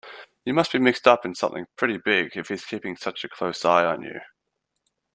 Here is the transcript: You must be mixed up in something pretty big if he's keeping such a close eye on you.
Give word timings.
You 0.45 0.55
must 0.55 0.71
be 0.71 0.79
mixed 0.79 1.07
up 1.07 1.25
in 1.25 1.35
something 1.35 1.67
pretty 1.75 1.99
big 2.03 2.35
if 2.35 2.47
he's 2.47 2.65
keeping 2.65 2.97
such 2.97 3.23
a 3.23 3.29
close 3.29 3.63
eye 3.63 3.85
on 3.85 4.01
you. 4.01 4.21